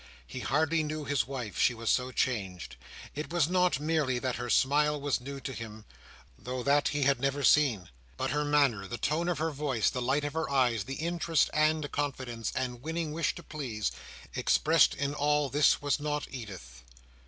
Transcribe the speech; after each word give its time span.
He 0.25 0.39
hardly 0.39 0.81
knew 0.81 1.05
his 1.05 1.27
wife. 1.27 1.59
She 1.59 1.75
was 1.75 1.91
so 1.91 2.11
changed. 2.11 2.75
It 3.13 3.31
was 3.31 3.47
not 3.47 3.79
merely 3.79 4.17
that 4.17 4.37
her 4.37 4.49
smile 4.49 4.99
was 4.99 5.21
new 5.21 5.39
to 5.41 5.53
him—though 5.53 6.63
that 6.63 6.87
he 6.87 7.03
had 7.03 7.19
never 7.19 7.43
seen; 7.43 7.87
but 8.17 8.31
her 8.31 8.43
manner, 8.43 8.87
the 8.87 8.97
tone 8.97 9.29
of 9.29 9.37
her 9.37 9.51
voice, 9.51 9.91
the 9.91 10.01
light 10.01 10.23
of 10.23 10.33
her 10.33 10.49
eyes, 10.49 10.85
the 10.85 10.95
interest, 10.95 11.51
and 11.53 11.91
confidence, 11.91 12.51
and 12.55 12.81
winning 12.81 13.11
wish 13.11 13.35
to 13.35 13.43
please, 13.43 13.91
expressed 14.33 14.95
in 14.95 15.13
all 15.13 15.49
this 15.49 15.83
was 15.83 15.99
not 15.99 16.25
Edith. 16.31 16.81